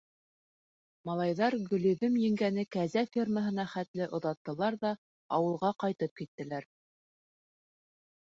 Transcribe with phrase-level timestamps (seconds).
[1.07, 4.93] Малайҙар Гөлйөҙөм еңгәне кәзә фермаһына хәтле оҙаттылар ҙа
[5.37, 6.67] ауылға ҡайтып киттеләр.